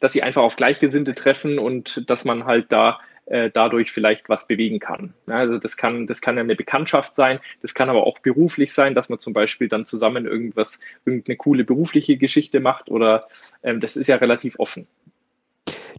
dass 0.00 0.12
sie 0.12 0.22
einfach 0.22 0.42
auf 0.42 0.56
Gleichgesinnte 0.56 1.14
treffen 1.14 1.58
und 1.58 2.08
dass 2.08 2.24
man 2.24 2.44
halt 2.44 2.70
da 2.70 3.00
äh, 3.26 3.50
dadurch 3.52 3.92
vielleicht 3.92 4.28
was 4.28 4.46
bewegen 4.46 4.80
kann. 4.80 5.14
Ja, 5.26 5.36
also 5.36 5.58
das 5.58 5.76
kann, 5.76 6.06
das 6.06 6.20
kann 6.20 6.38
eine 6.38 6.56
Bekanntschaft 6.56 7.14
sein, 7.14 7.40
das 7.60 7.74
kann 7.74 7.88
aber 7.88 8.06
auch 8.06 8.18
beruflich 8.18 8.72
sein, 8.72 8.94
dass 8.94 9.08
man 9.08 9.20
zum 9.20 9.32
Beispiel 9.32 9.68
dann 9.68 9.86
zusammen 9.86 10.26
irgendwas, 10.26 10.80
irgendeine 11.04 11.36
coole 11.36 11.64
berufliche 11.64 12.16
Geschichte 12.16 12.60
macht 12.60 12.90
oder 12.90 13.26
ähm, 13.62 13.80
das 13.80 13.96
ist 13.96 14.08
ja 14.08 14.16
relativ 14.16 14.58
offen. 14.58 14.86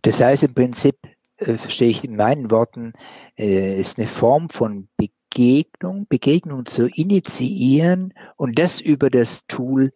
Das 0.03 0.21
heißt 0.21 0.43
im 0.43 0.53
Prinzip, 0.53 0.95
äh, 1.37 1.57
verstehe 1.57 1.89
ich 1.89 2.03
in 2.03 2.15
meinen 2.15 2.51
Worten, 2.51 2.93
äh, 3.37 3.79
ist 3.79 3.97
eine 3.97 4.07
Form 4.07 4.49
von 4.49 4.87
Begegnung, 4.97 6.05
Begegnung 6.07 6.65
zu 6.65 6.87
initiieren 6.87 8.13
und 8.35 8.59
das 8.59 8.79
über 8.79 9.09
das 9.09 9.45
Tool 9.47 9.91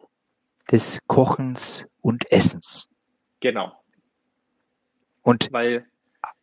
des 0.71 0.99
Kochens 1.07 1.85
und 2.01 2.29
Essens. 2.31 2.89
Genau. 3.39 3.71
Und 5.21 5.51
Weil 5.51 5.85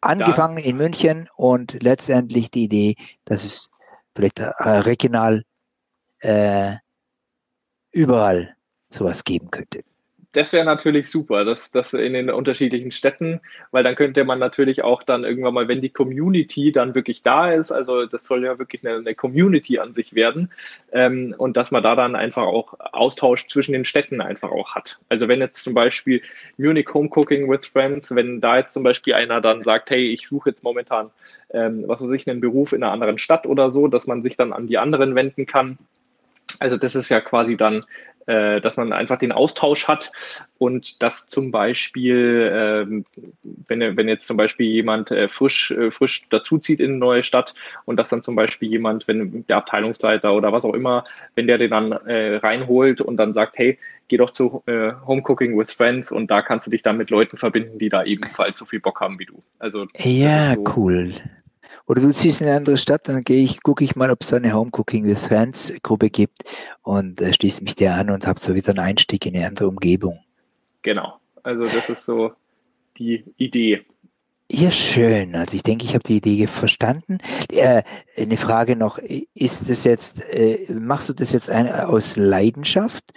angefangen 0.01 0.59
in 0.59 0.77
München 0.77 1.29
und 1.37 1.83
letztendlich 1.83 2.51
die 2.51 2.65
Idee, 2.65 2.95
dass 3.25 3.45
es 3.45 3.71
vielleicht 4.15 4.39
äh, 4.39 4.53
regional 4.53 5.43
äh, 6.19 6.77
überall 7.93 8.57
sowas 8.91 9.25
geben 9.25 9.51
könnte. 9.51 9.83
Das 10.35 10.53
wäre 10.53 10.65
natürlich 10.65 11.09
super, 11.09 11.45
das, 11.45 11.71
das 11.71 11.95
in 11.95 12.13
den 12.13 12.29
unterschiedlichen 12.29 12.91
Städten, 12.91 13.41
weil 13.71 13.85
dann 13.85 13.95
könnte 13.95 14.25
man 14.25 14.41
natürlich 14.41 14.83
auch 14.83 15.05
dann 15.05 15.23
irgendwann 15.23 15.55
mal, 15.55 15.69
wenn 15.69 15.81
die 15.81 15.91
Community 15.91 16.73
dann 16.73 16.97
wirklich 16.97 17.23
da 17.23 17.53
ist, 17.53 17.71
also 17.71 18.05
das 18.07 18.27
soll 18.27 18.45
ja 18.45 18.59
wirklich 18.59 18.85
eine, 18.85 18.97
eine 18.99 19.15
Community 19.15 19.79
an 19.79 19.93
sich 19.93 20.13
werden, 20.15 20.51
ähm, 20.91 21.37
und 21.39 21.57
dass 21.57 21.71
man 21.71 21.85
da 21.85 21.95
dann 21.95 22.17
einfach 22.17 22.43
auch 22.43 22.75
Austausch 22.81 23.47
zwischen 23.47 23.73
den 23.73 23.85
Städten 23.85 24.21
einfach 24.21 24.51
auch 24.51 24.75
hat. 24.75 24.99
Also 25.09 25.29
wenn 25.29 25.39
jetzt 25.39 25.63
zum 25.63 25.73
Beispiel 25.73 26.21
Munich 26.57 26.89
Home 26.93 27.11
Cooking 27.15 27.49
with 27.49 27.67
Friends, 27.67 28.13
wenn 28.13 28.41
da 28.41 28.59
jetzt 28.59 28.73
zum 28.73 28.83
Beispiel 28.83 29.15
einer 29.15 29.41
dann 29.41 29.63
sagt, 29.63 29.91
hey, 29.91 30.13
ich 30.13 30.27
suche 30.27 30.51
jetzt 30.51 30.65
momentan, 30.65 31.11
ähm, 31.51 31.85
was 31.87 32.03
weiß 32.03 32.11
ich, 32.11 32.29
einen 32.29 32.41
Beruf 32.41 32.73
in 32.73 32.83
einer 32.83 32.93
anderen 32.93 33.19
Stadt 33.19 33.47
oder 33.47 33.71
so, 33.71 33.87
dass 33.87 34.09
man 34.09 34.25
sich 34.25 34.37
dann 34.37 34.53
an 34.53 34.67
die 34.67 34.79
anderen 34.79 35.15
wenden 35.15 35.47
kann. 35.47 35.79
Also 36.59 36.77
das 36.77 36.95
ist 36.95 37.09
ja 37.09 37.21
quasi 37.21 37.57
dann 37.57 37.85
äh, 38.27 38.61
dass 38.61 38.77
man 38.77 38.93
einfach 38.93 39.19
den 39.19 39.33
Austausch 39.33 39.89
hat 39.89 40.13
und 40.59 41.03
dass 41.03 41.27
zum 41.27 41.51
Beispiel, 41.51 42.51
ähm, 42.55 43.05
wenn, 43.69 43.97
wenn 43.97 44.09
jetzt 44.09 44.27
zum 44.27 44.37
Beispiel 44.37 44.67
jemand 44.67 45.11
äh, 45.11 45.29
frisch, 45.29 45.71
äh, 45.71 45.91
frisch 45.91 46.27
dazuzieht 46.31 46.81
in 46.81 46.93
eine 46.93 46.99
neue 46.99 47.23
Stadt 47.23 47.55
und 47.85 47.97
dass 47.97 48.09
dann 48.09 48.23
zum 48.23 48.35
Beispiel 48.35 48.69
jemand, 48.69 49.09
wenn 49.09 49.45
der 49.47 49.57
Abteilungsleiter 49.59 50.35
oder 50.35 50.53
was 50.53 50.65
auch 50.65 50.75
immer, 50.75 51.05
wenn 51.35 51.47
der 51.47 51.59
den 51.59 51.71
dann 51.71 51.93
äh, 51.93 52.37
reinholt 52.37 53.01
und 53.01 53.17
dann 53.17 53.35
sagt, 53.35 53.59
hey, 53.59 53.79
geh 54.09 54.17
doch 54.17 54.31
zu 54.31 54.63
äh, 54.67 54.93
Home 55.07 55.23
Cooking 55.23 55.59
with 55.59 55.73
Friends 55.73 56.13
und 56.13 56.31
da 56.31 56.43
kannst 56.43 56.67
du 56.67 56.71
dich 56.71 56.83
dann 56.83 56.97
mit 56.97 57.11
Leuten 57.11 57.37
verbinden, 57.37 57.79
die 57.79 57.89
da 57.89 58.05
ebenfalls 58.05 58.59
so 58.59 58.65
viel 58.65 58.81
Bock 58.81 59.01
haben 59.01 59.19
wie 59.19 59.27
du. 59.27 59.43
Also 59.59 59.87
ja, 59.97 60.55
so, 60.55 60.65
cool. 60.77 61.15
Oder 61.87 62.01
du 62.01 62.13
ziehst 62.13 62.41
in 62.41 62.47
eine 62.47 62.57
andere 62.57 62.79
Stadt, 62.79 63.09
dann 63.09 63.23
gehe 63.23 63.45
ich, 63.45 63.63
gucke 63.63 63.85
ich 63.85 63.95
mal, 63.95 64.11
ob 64.11 64.23
es 64.23 64.33
eine 64.33 64.55
Home 64.55 64.71
Cooking 64.73 65.05
with 65.05 65.27
Fans 65.27 65.73
Gruppe 65.83 66.09
gibt 66.09 66.45
und 66.83 67.21
äh, 67.21 67.33
schließe 67.33 67.63
mich 67.63 67.75
der 67.75 67.95
an 67.95 68.11
und 68.11 68.27
habe 68.27 68.41
so 68.41 68.55
wieder 68.55 68.71
einen 68.71 68.79
Einstieg 68.79 69.27
in 69.27 69.37
eine 69.37 69.47
andere 69.47 69.69
Umgebung. 69.69 70.21
Genau. 70.83 71.19
Also 71.43 71.65
das 71.65 71.91
ist 71.91 72.07
so 72.07 72.33
die 72.97 73.25
Idee. 73.37 73.85
Ja, 74.51 74.71
schön. 74.71 75.35
Also 75.35 75.57
ich 75.57 75.63
denke, 75.63 75.85
ich 75.85 75.95
habe 75.95 76.05
die 76.05 76.17
Idee 76.17 76.47
verstanden. 76.47 77.19
Äh, 77.51 77.83
eine 78.17 78.37
Frage 78.37 78.77
noch, 78.77 78.99
ist 78.99 79.69
das 79.69 79.85
jetzt, 79.85 80.23
äh, 80.33 80.73
machst 80.73 81.09
du 81.09 81.13
das 81.13 81.33
jetzt 81.33 81.51
ein, 81.51 81.71
aus 81.71 82.17
Leidenschaft 82.17 83.13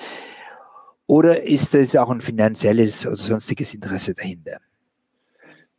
oder 1.05 1.43
ist 1.43 1.73
das 1.73 1.95
auch 1.95 2.09
ein 2.09 2.21
finanzielles 2.21 3.05
oder 3.05 3.17
sonstiges 3.17 3.73
Interesse 3.73 4.13
dahinter? 4.13 4.59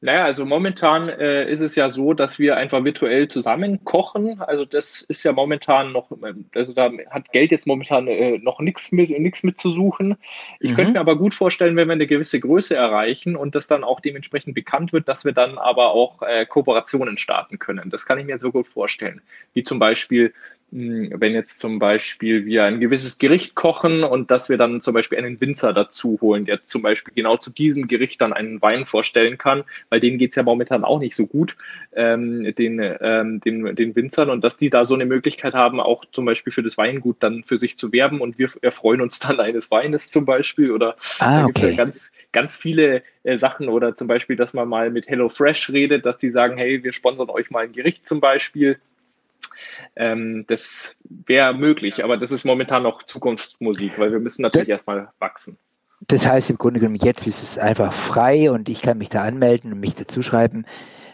Naja, 0.01 0.25
also 0.25 0.47
momentan 0.47 1.09
äh, 1.09 1.51
ist 1.51 1.61
es 1.61 1.75
ja 1.75 1.91
so, 1.91 2.15
dass 2.15 2.39
wir 2.39 2.57
einfach 2.57 2.85
virtuell 2.85 3.27
zusammen 3.27 3.83
kochen. 3.83 4.41
Also 4.41 4.65
das 4.65 5.03
ist 5.03 5.25
ja 5.25 5.33
momentan 5.33 5.91
noch, 5.91 6.09
also 6.55 6.73
da 6.73 6.91
hat 7.11 7.33
Geld 7.33 7.51
jetzt 7.51 7.67
momentan 7.67 8.07
äh, 8.07 8.39
noch 8.39 8.61
nichts 8.61 8.93
mit 8.93 9.11
nichts 9.11 9.43
mit 9.43 9.59
zu 9.59 9.73
suchen. 9.73 10.17
Ich 10.61 10.71
mhm. 10.71 10.77
könnte 10.77 10.93
mir 10.93 11.01
aber 11.01 11.17
gut 11.17 11.35
vorstellen, 11.35 11.75
wenn 11.75 11.89
wir 11.89 11.95
eine 11.95 12.07
gewisse 12.07 12.39
Größe 12.39 12.77
erreichen 12.77 13.35
und 13.35 13.57
das 13.57 13.67
dann 13.67 13.83
auch 13.83 13.99
dementsprechend 13.99 14.55
bekannt 14.55 14.93
wird, 14.93 15.09
dass 15.09 15.25
wir 15.25 15.33
dann 15.33 15.59
aber 15.59 15.91
auch 15.91 16.23
äh, 16.23 16.47
Kooperationen 16.47 17.19
starten 17.19 17.59
können. 17.59 17.91
Das 17.91 18.07
kann 18.07 18.21
ich 18.21 18.27
mir 18.27 18.39
so 18.39 18.53
gut 18.53 18.69
vorstellen. 18.69 19.21
Wie 19.53 19.65
zum 19.65 19.81
Beispiel 19.81 20.33
wenn 20.71 21.33
jetzt 21.33 21.61
zum 21.61 21.79
Beispiel 21.79 22.45
wir 22.45 22.65
ein 22.65 22.79
gewisses 22.79 23.19
Gericht 23.19 23.55
kochen 23.55 24.05
und 24.05 24.31
dass 24.31 24.51
wir 24.51 24.59
dann 24.59 24.83
zum 24.83 24.93
Beispiel 24.93 25.17
einen 25.17 25.41
Winzer 25.41 25.73
dazu 25.73 26.19
holen, 26.21 26.45
der 26.45 26.63
zum 26.65 26.83
Beispiel 26.83 27.15
genau 27.15 27.39
zu 27.39 27.51
diesem 27.51 27.89
Gericht 27.89 28.21
dann 28.21 28.35
einen 28.35 28.61
Wein 28.61 28.85
vorstellen 28.85 29.39
kann, 29.39 29.65
weil 29.89 30.01
denen 30.01 30.19
geht's 30.19 30.37
ja 30.37 30.43
momentan 30.43 30.85
auch 30.85 30.99
nicht 30.99 31.17
so 31.17 31.27
gut, 31.27 31.57
ähm, 31.95 32.55
den, 32.55 32.81
ähm, 33.01 33.41
den, 33.41 33.77
den 33.77 33.97
Winzern. 33.97 34.29
Und 34.29 34.45
dass 34.45 34.59
die 34.59 34.69
da 34.69 34.85
so 34.85 34.95
eine 34.95 35.07
Möglichkeit 35.07 35.55
haben, 35.55 35.81
auch 35.81 36.05
zum 36.13 36.27
Beispiel 36.27 36.53
für 36.53 36.63
das 36.63 36.77
Weingut 36.77 37.17
dann 37.21 37.45
für 37.45 37.59
sich 37.59 37.79
zu 37.79 37.91
werben. 37.93 38.21
Und 38.21 38.39
wir 38.39 38.51
erfreuen 38.61 39.01
uns 39.01 39.19
dann 39.21 39.41
eines 39.41 39.71
Weines 39.71 40.11
zum 40.11 40.27
Beispiel. 40.27 40.71
Oder 40.71 40.97
ah, 41.21 41.47
okay. 41.47 41.71
ja 41.71 41.77
ganz, 41.77 42.13
ganz 42.33 42.57
viele 42.57 43.03
äh, 43.23 43.39
Sachen. 43.39 43.71
Oder 43.71 43.97
zum 43.97 44.07
Beispiel, 44.07 44.37
dass 44.37 44.53
man 44.53 44.69
mal 44.69 44.91
mit 44.91 45.09
HelloFresh 45.09 45.71
redet, 45.71 46.05
dass 46.05 46.19
die 46.19 46.29
sagen, 46.29 46.59
hey, 46.59 46.85
wir 46.85 46.93
sponsern 46.93 47.31
euch 47.31 47.51
mal 47.51 47.65
ein 47.65 47.73
Gericht 47.73 48.05
zum 48.05 48.21
Beispiel 48.21 48.79
ähm, 49.97 50.45
das 50.49 50.97
wäre 51.05 51.55
möglich, 51.55 52.05
aber 52.05 52.17
das 52.17 52.31
ist 52.31 52.45
momentan 52.45 52.83
noch 52.83 53.03
Zukunftsmusik, 53.03 53.99
weil 53.99 54.13
wir 54.13 54.21
müssen 54.21 54.43
natürlich 54.43 54.69
erstmal 54.69 55.11
wachsen. 55.19 55.59
Das 56.07 56.27
heißt 56.27 56.51
im 56.51 56.59
Grunde 56.59 56.81
genommen, 56.81 57.01
jetzt 57.03 57.27
ist 57.27 57.43
es 57.43 57.59
einfach 57.59 57.93
frei 57.93 58.51
und 58.51 58.69
ich 58.69 58.83
kann 58.83 58.99
mich 58.99 59.09
da 59.09 59.25
anmelden 59.25 59.73
und 59.73 59.81
mich 59.81 59.95
dazuschreiben 59.95 60.67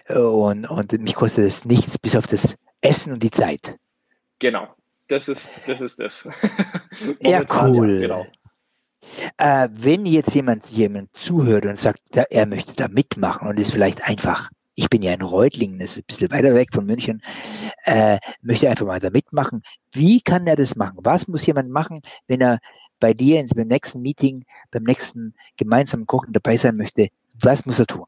äh, 0.07 0.19
und, 0.19 0.67
und 0.67 0.93
mich 1.01 1.15
kostet 1.15 1.47
es 1.47 1.65
nichts 1.65 1.99
bis 1.99 2.17
auf 2.17 2.27
das 2.27 2.57
Essen 2.81 3.13
und 3.13 3.23
die 3.23 3.31
Zeit. 3.31 3.77
Genau, 4.39 4.69
das 5.09 5.29
ist 5.29 5.63
das. 5.67 5.81
Ist 5.81 6.01
das. 6.01 6.29
ja, 7.21 7.43
cool. 7.63 8.03
Ja, 8.03 8.07
genau. 8.07 8.27
Äh, 9.39 9.69
wenn 9.73 10.07
jetzt 10.07 10.35
jemand 10.35 10.67
jemand 10.67 11.15
zuhört 11.15 11.67
und 11.67 11.79
sagt, 11.79 12.01
er 12.13 12.47
möchte 12.47 12.75
da 12.75 12.89
mitmachen 12.89 13.49
und 13.49 13.59
ist 13.59 13.73
vielleicht 13.73 14.07
einfach 14.07 14.51
ich 14.75 14.89
bin 14.91 15.03
ja 15.03 15.13
in 15.13 15.23
Reutlingen, 15.23 15.79
das 15.79 15.93
ist 15.93 15.99
ein 15.99 16.07
bisschen 16.07 16.31
weiter 16.31 16.55
weg 16.55 16.69
von 16.73 16.87
München, 16.87 17.23
äh, 17.85 18.19
möchte 18.43 18.69
einfach 18.69 18.87
mal 18.87 19.01
da 19.01 19.11
mitmachen. 19.11 19.63
Wie 19.93 20.21
kann 20.21 20.47
er 20.47 20.57
das 20.57 20.77
machen? 20.77 20.99
Was 21.03 21.29
muss 21.29 21.47
jemand 21.47 21.71
machen, 21.71 22.03
wenn 22.27 22.41
er 22.41 22.59
bei 23.01 23.15
dir 23.15 23.45
beim 23.55 23.69
nächsten 23.69 24.03
Meeting, 24.03 24.45
beim 24.71 24.85
nächsten 24.85 25.35
gemeinsamen 25.57 26.07
Kochen 26.07 26.33
dabei 26.33 26.57
sein 26.57 26.77
möchte? 26.77 27.09
Was 27.41 27.67
muss 27.67 27.79
er 27.79 27.87
tun? 27.87 28.07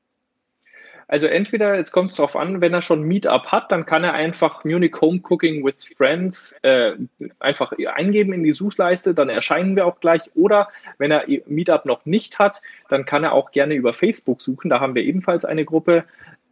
Also 1.08 1.28
entweder, 1.28 1.76
jetzt 1.76 1.92
kommt 1.92 2.10
es 2.10 2.16
darauf 2.16 2.34
an, 2.34 2.60
wenn 2.60 2.74
er 2.74 2.82
schon 2.82 3.02
Meetup 3.02 3.46
hat, 3.46 3.70
dann 3.70 3.86
kann 3.86 4.02
er 4.02 4.14
einfach 4.14 4.64
Munich 4.64 5.00
Home 5.00 5.20
Cooking 5.22 5.64
with 5.64 5.84
Friends 5.96 6.52
äh, 6.62 6.94
einfach 7.38 7.72
eingeben 7.94 8.32
in 8.32 8.42
die 8.42 8.52
Suchleiste, 8.52 9.14
dann 9.14 9.28
erscheinen 9.28 9.76
wir 9.76 9.86
auch 9.86 10.00
gleich. 10.00 10.30
Oder 10.34 10.68
wenn 10.98 11.12
er 11.12 11.24
Meetup 11.46 11.84
noch 11.84 12.04
nicht 12.06 12.40
hat, 12.40 12.60
dann 12.88 13.04
kann 13.04 13.22
er 13.22 13.34
auch 13.34 13.52
gerne 13.52 13.74
über 13.74 13.94
Facebook 13.94 14.42
suchen. 14.42 14.68
Da 14.68 14.80
haben 14.80 14.96
wir 14.96 15.04
ebenfalls 15.04 15.44
eine 15.44 15.64
Gruppe 15.64 16.04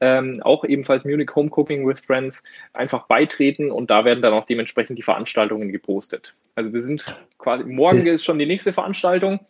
ähm, 0.04 0.42
auch 0.42 0.64
ebenfalls 0.64 1.04
Munich 1.04 1.30
Home 1.34 1.50
Cooking 1.50 1.88
with 1.88 2.00
Friends, 2.00 2.42
einfach 2.74 3.06
beitreten 3.06 3.70
und 3.70 3.88
da 3.88 4.04
werden 4.04 4.20
dann 4.20 4.34
auch 4.34 4.44
dementsprechend 4.44 4.98
die 4.98 5.02
Veranstaltungen 5.02 5.72
gepostet. 5.72 6.34
Also 6.54 6.72
wir 6.74 6.80
sind 6.80 7.16
quasi, 7.38 7.64
morgen 7.64 8.06
ist 8.06 8.24
schon 8.24 8.38
die 8.38 8.46
nächste 8.46 8.74
Veranstaltung. 8.74 9.40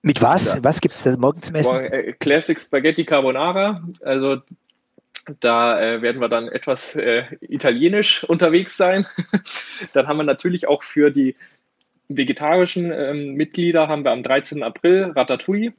Mit 0.00 0.22
was? 0.22 0.54
Ja. 0.54 0.64
Was 0.64 0.80
gibt 0.80 0.94
es 0.94 1.04
morgen 1.18 1.42
zum 1.42 1.56
Essen? 1.56 1.74
Morgen, 1.74 1.92
äh, 1.92 2.12
Classic 2.18 2.58
Spaghetti 2.58 3.04
Carbonara. 3.04 3.82
Also 4.00 4.38
da 5.40 5.78
äh, 5.78 6.00
werden 6.00 6.20
wir 6.22 6.28
dann 6.28 6.48
etwas 6.48 6.96
äh, 6.96 7.24
italienisch 7.42 8.24
unterwegs 8.24 8.76
sein. 8.76 9.06
dann 9.92 10.06
haben 10.06 10.16
wir 10.16 10.24
natürlich 10.24 10.66
auch 10.66 10.82
für 10.82 11.10
die 11.10 11.36
vegetarischen 12.08 12.90
ähm, 12.90 13.34
Mitglieder 13.34 13.88
haben 13.88 14.04
wir 14.04 14.12
am 14.12 14.22
13. 14.22 14.62
April 14.62 15.12
Ratatouille 15.14 15.74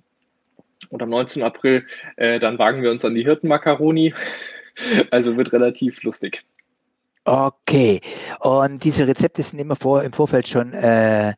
und 0.90 1.02
am 1.02 1.10
19. 1.10 1.44
April, 1.44 1.86
äh, 2.16 2.40
dann 2.40 2.58
wagen 2.58 2.82
wir 2.82 2.92
uns 2.92 3.04
an 3.06 3.16
die 3.16 3.24
Hirtenmakaroni. 3.24 4.14
Also 5.12 5.36
wird 5.36 5.52
relativ 5.52 6.04
lustig. 6.04 6.46
Okay. 7.26 8.00
Und 8.40 8.82
diese 8.86 9.06
Rezepte 9.08 9.44
sind 9.44 9.60
immer 9.60 9.76
vor, 9.76 10.04
im 10.04 10.14
Vorfeld 10.14 10.48
schon 10.48 10.72
äh, 10.72 11.34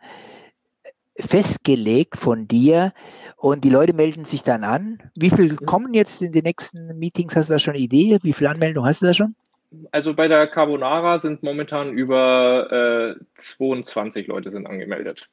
festgelegt 1.20 2.18
von 2.18 2.48
dir 2.48 2.94
und 3.38 3.64
die 3.64 3.70
Leute 3.70 3.94
melden 3.94 4.26
sich 4.26 4.44
dann 4.44 4.64
an. 4.64 5.00
Wie 5.16 5.30
viel 5.30 5.54
mhm. 5.54 5.66
kommen 5.66 5.94
jetzt 5.94 6.22
in 6.22 6.32
die 6.32 6.42
nächsten 6.42 6.98
Meetings? 7.00 7.36
Hast 7.36 7.50
du 7.50 7.54
da 7.54 7.60
schon 7.60 7.74
eine 7.74 7.84
Idee? 7.84 8.20
Wie 8.22 8.34
viele 8.34 8.52
Anmeldungen 8.52 8.88
hast 8.88 9.02
du 9.02 9.08
da 9.08 9.14
schon? 9.14 9.36
Also 9.92 10.14
bei 10.14 10.28
der 10.28 10.48
Carbonara 10.48 11.20
sind 11.20 11.44
momentan 11.44 11.94
über 11.94 13.16
äh, 13.18 13.24
22 13.36 14.28
Leute 14.28 14.50
sind 14.50 14.68
angemeldet. 14.68 15.30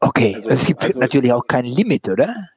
Okay, 0.00 0.34
also, 0.34 0.48
es 0.48 0.66
gibt 0.66 0.84
also, 0.84 0.98
natürlich 0.98 1.32
auch 1.32 1.46
kein 1.46 1.64
Limit, 1.64 2.08
oder? 2.08 2.50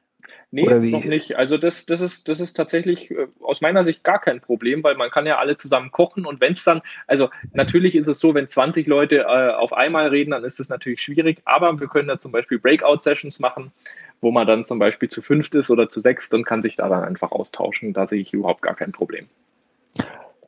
Nee, 0.54 0.66
noch 0.66 1.04
nicht. 1.04 1.36
Also 1.36 1.56
das, 1.56 1.86
das, 1.86 2.02
ist, 2.02 2.28
das 2.28 2.38
ist 2.38 2.52
tatsächlich 2.52 3.10
äh, 3.10 3.26
aus 3.40 3.62
meiner 3.62 3.84
Sicht 3.84 4.04
gar 4.04 4.20
kein 4.20 4.42
Problem, 4.42 4.84
weil 4.84 4.96
man 4.96 5.10
kann 5.10 5.24
ja 5.24 5.38
alle 5.38 5.56
zusammen 5.56 5.90
kochen 5.90 6.26
und 6.26 6.42
wenn 6.42 6.52
es 6.52 6.62
dann, 6.62 6.82
also 7.06 7.30
natürlich 7.54 7.94
ist 7.94 8.06
es 8.06 8.18
so, 8.18 8.34
wenn 8.34 8.48
20 8.48 8.86
Leute 8.86 9.20
äh, 9.20 9.52
auf 9.54 9.72
einmal 9.72 10.08
reden, 10.08 10.32
dann 10.32 10.44
ist 10.44 10.60
das 10.60 10.68
natürlich 10.68 11.00
schwierig, 11.00 11.40
aber 11.46 11.80
wir 11.80 11.88
können 11.88 12.08
da 12.08 12.18
zum 12.18 12.32
Beispiel 12.32 12.58
Breakout-Sessions 12.58 13.40
machen, 13.40 13.72
wo 14.20 14.30
man 14.30 14.46
dann 14.46 14.66
zum 14.66 14.78
Beispiel 14.78 15.08
zu 15.08 15.22
fünft 15.22 15.54
ist 15.54 15.70
oder 15.70 15.88
zu 15.88 16.00
sechst 16.00 16.34
und 16.34 16.44
kann 16.44 16.60
sich 16.60 16.76
da 16.76 16.90
dann 16.90 17.02
einfach 17.02 17.32
austauschen. 17.32 17.94
Da 17.94 18.06
sehe 18.06 18.20
ich 18.20 18.34
überhaupt 18.34 18.60
gar 18.60 18.76
kein 18.76 18.92
Problem. 18.92 19.28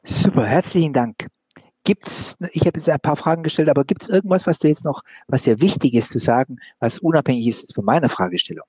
Super, 0.02 0.44
herzlichen 0.44 0.92
Dank. 0.92 1.28
Gibt's, 1.84 2.37
ich 2.52 2.66
habe 2.66 2.78
jetzt 2.78 2.90
ein 2.90 3.00
paar 3.00 3.16
Fragen 3.16 3.42
gestellt, 3.42 3.70
aber 3.70 3.84
gibt 3.84 4.02
es 4.02 4.11
irgendwas, 4.11 4.46
was 4.46 4.58
du 4.58 4.68
jetzt 4.68 4.84
noch, 4.84 5.02
was 5.28 5.44
dir 5.44 5.62
wichtig 5.62 5.94
ist 5.94 6.12
zu 6.12 6.18
sagen, 6.18 6.58
was 6.78 6.99
unabhängig 6.99 7.46
ist 7.46 7.75
von 7.75 7.87
meiner 7.87 8.11
Fragestellung? 8.11 8.66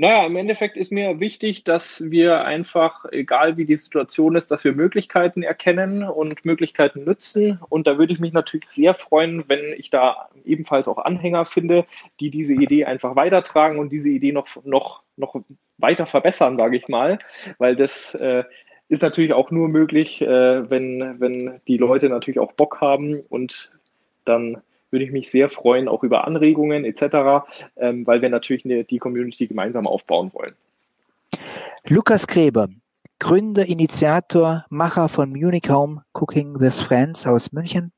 Naja, 0.00 0.24
im 0.26 0.36
Endeffekt 0.36 0.76
ist 0.76 0.92
mir 0.92 1.18
wichtig, 1.18 1.64
dass 1.64 2.08
wir 2.08 2.44
einfach, 2.44 3.04
egal 3.10 3.56
wie 3.56 3.64
die 3.64 3.76
Situation 3.76 4.36
ist, 4.36 4.52
dass 4.52 4.62
wir 4.62 4.72
Möglichkeiten 4.72 5.42
erkennen 5.42 6.04
und 6.04 6.44
Möglichkeiten 6.44 7.02
nutzen. 7.02 7.58
Und 7.68 7.88
da 7.88 7.98
würde 7.98 8.12
ich 8.12 8.20
mich 8.20 8.32
natürlich 8.32 8.68
sehr 8.68 8.94
freuen, 8.94 9.48
wenn 9.48 9.72
ich 9.76 9.90
da 9.90 10.28
ebenfalls 10.44 10.86
auch 10.86 10.98
Anhänger 10.98 11.44
finde, 11.46 11.84
die 12.20 12.30
diese 12.30 12.54
Idee 12.54 12.84
einfach 12.84 13.16
weitertragen 13.16 13.80
und 13.80 13.90
diese 13.90 14.08
Idee 14.08 14.30
noch, 14.30 14.46
noch, 14.64 15.02
noch 15.16 15.34
weiter 15.78 16.06
verbessern, 16.06 16.56
sage 16.58 16.76
ich 16.76 16.86
mal, 16.86 17.18
weil 17.58 17.74
das 17.74 18.14
äh, 18.14 18.44
ist 18.88 19.02
natürlich 19.02 19.32
auch 19.32 19.50
nur 19.50 19.66
möglich, 19.66 20.22
äh, 20.22 20.70
wenn, 20.70 21.18
wenn 21.18 21.60
die 21.66 21.76
Leute 21.76 22.08
natürlich 22.08 22.38
auch 22.38 22.52
Bock 22.52 22.80
haben 22.80 23.18
und 23.28 23.72
dann 24.24 24.62
würde 24.90 25.04
ich 25.04 25.12
mich 25.12 25.30
sehr 25.30 25.48
freuen, 25.48 25.88
auch 25.88 26.02
über 26.02 26.26
Anregungen 26.26 26.84
etc., 26.84 27.46
ähm, 27.76 28.06
weil 28.06 28.22
wir 28.22 28.28
natürlich 28.28 28.64
eine, 28.64 28.84
die 28.84 28.98
Community 28.98 29.46
gemeinsam 29.46 29.86
aufbauen 29.86 30.30
wollen. 30.34 30.54
Lukas 31.86 32.26
Gräber, 32.26 32.68
Gründer, 33.18 33.66
Initiator, 33.66 34.64
Macher 34.70 35.08
von 35.08 35.30
Munich 35.30 35.68
Home 35.68 36.02
Cooking 36.12 36.60
with 36.60 36.80
Friends 36.80 37.26
aus 37.26 37.52
München. 37.52 37.92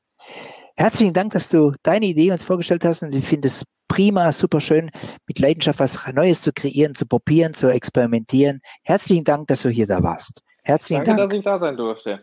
Herzlichen 0.75 1.13
Dank, 1.13 1.33
dass 1.33 1.49
du 1.49 1.73
deine 1.83 2.07
Idee 2.07 2.31
uns 2.31 2.43
vorgestellt 2.43 2.85
hast 2.85 3.03
und 3.03 3.13
ich 3.13 3.25
finde 3.25 3.47
es 3.47 3.63
prima, 3.87 4.31
super 4.31 4.61
schön, 4.61 4.89
mit 5.27 5.39
Leidenschaft 5.39 5.79
was 5.79 6.07
Neues 6.13 6.41
zu 6.41 6.53
kreieren, 6.53 6.95
zu 6.95 7.05
probieren, 7.05 7.53
zu 7.53 7.67
experimentieren. 7.67 8.61
Herzlichen 8.83 9.25
Dank, 9.25 9.47
dass 9.47 9.61
du 9.63 9.69
hier 9.69 9.85
da 9.85 10.01
warst. 10.01 10.43
Herzlichen 10.63 11.03
Danke, 11.03 11.21
Dank. 11.21 11.31
dass 11.31 11.37
ich 11.37 11.43
da 11.43 11.57
sein 11.57 11.77
durfte. 11.77 12.13